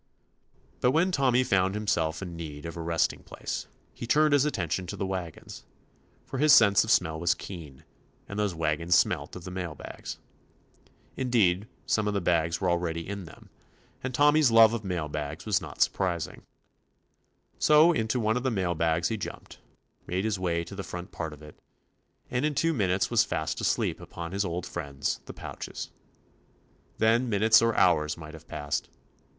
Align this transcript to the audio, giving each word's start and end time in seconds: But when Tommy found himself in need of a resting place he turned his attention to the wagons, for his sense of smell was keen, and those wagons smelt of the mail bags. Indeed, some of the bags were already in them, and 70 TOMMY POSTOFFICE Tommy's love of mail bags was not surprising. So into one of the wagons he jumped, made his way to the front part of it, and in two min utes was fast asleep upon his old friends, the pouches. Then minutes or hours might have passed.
But 0.79 0.93
when 0.93 1.11
Tommy 1.11 1.43
found 1.43 1.75
himself 1.75 2.23
in 2.23 2.35
need 2.35 2.65
of 2.65 2.75
a 2.75 2.81
resting 2.81 3.21
place 3.21 3.67
he 3.93 4.07
turned 4.07 4.33
his 4.33 4.45
attention 4.45 4.87
to 4.87 4.95
the 4.97 5.05
wagons, 5.05 5.63
for 6.25 6.39
his 6.39 6.51
sense 6.53 6.83
of 6.83 6.89
smell 6.89 7.19
was 7.19 7.35
keen, 7.35 7.83
and 8.27 8.39
those 8.39 8.55
wagons 8.55 8.97
smelt 8.97 9.35
of 9.35 9.43
the 9.43 9.51
mail 9.51 9.75
bags. 9.75 10.17
Indeed, 11.15 11.67
some 11.85 12.07
of 12.07 12.15
the 12.15 12.19
bags 12.19 12.59
were 12.59 12.67
already 12.67 13.07
in 13.07 13.25
them, 13.25 13.51
and 14.03 14.11
70 14.15 14.17
TOMMY 14.17 14.39
POSTOFFICE 14.39 14.47
Tommy's 14.49 14.51
love 14.57 14.73
of 14.73 14.83
mail 14.83 15.07
bags 15.07 15.45
was 15.45 15.61
not 15.61 15.83
surprising. 15.83 16.41
So 17.59 17.91
into 17.91 18.19
one 18.19 18.35
of 18.37 18.41
the 18.41 18.73
wagons 18.75 19.09
he 19.09 19.17
jumped, 19.17 19.59
made 20.07 20.25
his 20.25 20.39
way 20.39 20.63
to 20.63 20.73
the 20.73 20.81
front 20.81 21.11
part 21.11 21.31
of 21.31 21.43
it, 21.43 21.59
and 22.31 22.43
in 22.43 22.55
two 22.55 22.73
min 22.73 22.89
utes 22.89 23.11
was 23.11 23.23
fast 23.23 23.61
asleep 23.61 23.99
upon 24.01 24.31
his 24.31 24.43
old 24.45 24.65
friends, 24.65 25.21
the 25.27 25.33
pouches. 25.33 25.91
Then 26.97 27.29
minutes 27.29 27.61
or 27.61 27.77
hours 27.77 28.17
might 28.17 28.33
have 28.33 28.47
passed. 28.47 28.89